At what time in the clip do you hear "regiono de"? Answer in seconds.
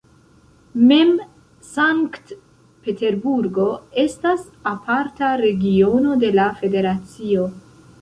5.47-6.37